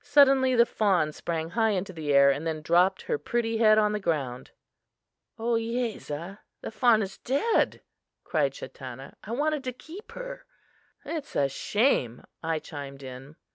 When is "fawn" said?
0.64-1.12, 6.70-7.02